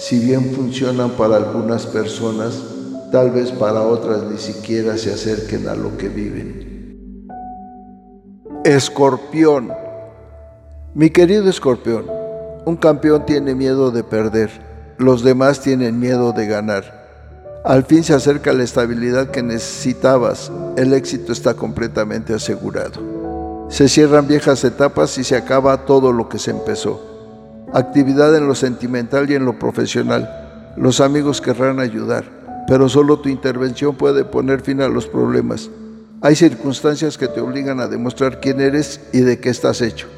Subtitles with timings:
[0.00, 2.60] si bien funcionan para algunas personas,
[3.12, 7.28] tal vez para otras ni siquiera se acerquen a lo que viven.
[8.64, 9.70] Escorpión
[10.92, 12.06] mi querido escorpión,
[12.64, 14.50] un campeón tiene miedo de perder,
[14.98, 17.06] los demás tienen miedo de ganar.
[17.64, 23.68] Al fin se acerca la estabilidad que necesitabas, el éxito está completamente asegurado.
[23.68, 27.19] Se cierran viejas etapas y se acaba todo lo que se empezó.
[27.72, 30.28] Actividad en lo sentimental y en lo profesional.
[30.76, 32.24] Los amigos querrán ayudar,
[32.66, 35.70] pero solo tu intervención puede poner fin a los problemas.
[36.20, 40.08] Hay circunstancias que te obligan a demostrar quién eres y de qué estás hecho.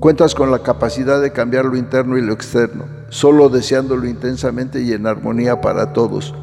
[0.00, 4.92] Cuentas con la capacidad de cambiar lo interno y lo externo, solo deseándolo intensamente y
[4.92, 6.34] en armonía para todos.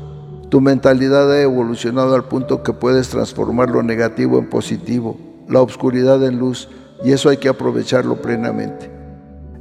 [0.49, 6.23] Tu mentalidad ha evolucionado al punto que puedes transformar lo negativo en positivo, la oscuridad
[6.23, 6.69] en luz,
[7.03, 8.96] y eso hay que aprovecharlo plenamente.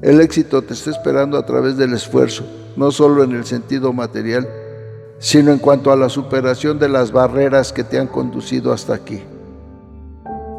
[0.02, 2.44] El éxito te está esperando a través del esfuerzo,
[2.77, 4.47] no solo en el sentido material,
[5.19, 9.22] sino en cuanto a la superación de las barreras que te han conducido hasta aquí.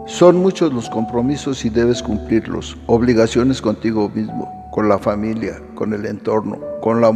[0.08, 6.06] Son muchos los compromisos y debes cumplirlos, obligaciones contigo mismo, con la familia, con el
[6.06, 7.14] entorno, con la,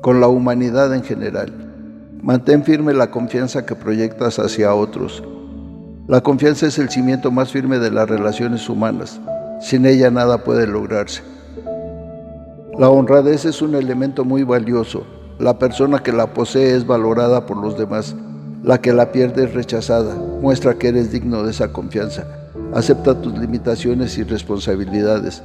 [0.00, 1.52] con la humanidad en general.
[2.22, 5.24] Mantén firme la confianza que proyectas hacia otros.
[6.06, 9.20] La confianza es el cimiento más firme de las relaciones humanas.
[9.60, 11.22] Sin ella nada puede lograrse.
[12.78, 15.04] La honradez es un elemento muy valioso.
[15.40, 18.14] La persona que la posee es valorada por los demás.
[18.62, 20.14] La que la pierde es rechazada.
[20.14, 22.24] Muestra que eres digno de esa confianza.
[22.72, 25.42] Acepta tus limitaciones y responsabilidades.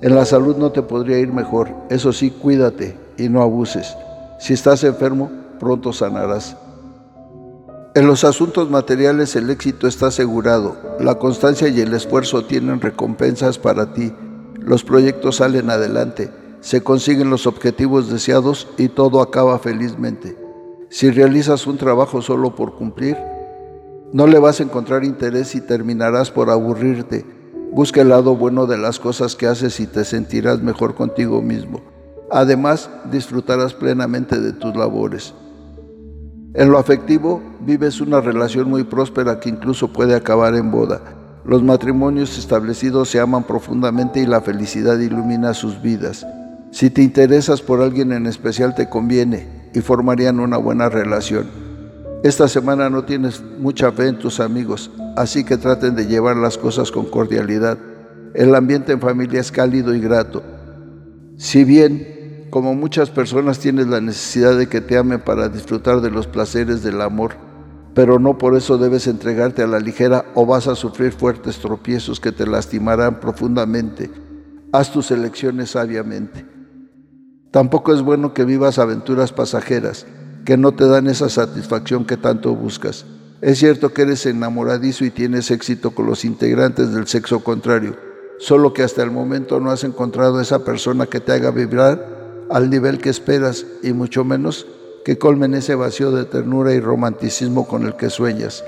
[0.00, 1.68] En la salud no te podría ir mejor.
[1.88, 3.96] Eso sí, cuídate y no abuses.
[4.40, 6.56] Si estás enfermo, pronto sanarás.
[7.94, 10.78] En los asuntos materiales el éxito está asegurado.
[10.98, 14.14] La constancia y el esfuerzo tienen recompensas para ti.
[14.58, 16.30] Los proyectos salen adelante.
[16.62, 20.38] Se consiguen los objetivos deseados y todo acaba felizmente.
[20.88, 23.18] Si realizas un trabajo solo por cumplir,
[24.14, 27.26] no le vas a encontrar interés y terminarás por aburrirte.
[27.72, 31.82] Busca el lado bueno de las cosas que haces y te sentirás mejor contigo mismo.
[32.30, 35.34] Además, disfrutarás plenamente de tus labores.
[36.54, 41.00] En lo afectivo, vives una relación muy próspera que incluso puede acabar en boda.
[41.46, 46.26] Los matrimonios establecidos se aman profundamente y la felicidad ilumina sus vidas.
[46.70, 51.46] Si te interesas por alguien en especial, te conviene y formarían una buena relación.
[52.22, 56.58] Esta semana no tienes mucha fe en tus amigos, así que traten de llevar las
[56.58, 57.78] cosas con cordialidad.
[58.34, 60.42] El ambiente en familia es cálido y grato.
[61.38, 62.11] Si bien,
[62.52, 66.82] como muchas personas, tienes la necesidad de que te amen para disfrutar de los placeres
[66.82, 67.32] del amor,
[67.94, 72.20] pero no por eso debes entregarte a la ligera o vas a sufrir fuertes tropiezos
[72.20, 74.10] que te lastimarán profundamente.
[74.70, 76.44] Haz tus elecciones sabiamente.
[77.50, 80.04] Tampoco es bueno que vivas aventuras pasajeras,
[80.44, 83.06] que no te dan esa satisfacción que tanto buscas.
[83.40, 87.96] Es cierto que eres enamoradizo y tienes éxito con los integrantes del sexo contrario,
[88.38, 92.11] solo que hasta el momento no has encontrado esa persona que te haga vibrar
[92.52, 94.66] al nivel que esperas y mucho menos
[95.06, 98.62] que colmen ese vacío de ternura y romanticismo con el que sueñas.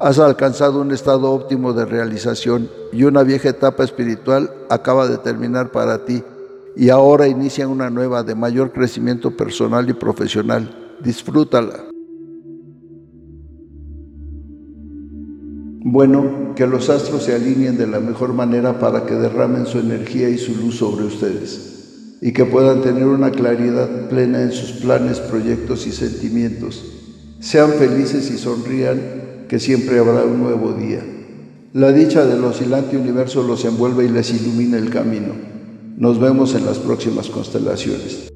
[0.00, 5.70] Has alcanzado un estado óptimo de realización y una vieja etapa espiritual acaba de terminar
[5.70, 6.22] para ti
[6.74, 10.96] y ahora inicia una nueva de mayor crecimiento personal y profesional.
[11.02, 11.84] Disfrútala.
[15.88, 20.28] Bueno, que los astros se alineen de la mejor manera para que derramen su energía
[20.28, 21.75] y su luz sobre ustedes
[22.20, 26.84] y que puedan tener una claridad plena en sus planes, proyectos y sentimientos.
[27.40, 31.04] Sean felices y sonrían, que siempre habrá un nuevo día.
[31.72, 35.34] La dicha del oscilante universo los envuelve y les ilumina el camino.
[35.96, 38.30] Nos vemos en las próximas constelaciones.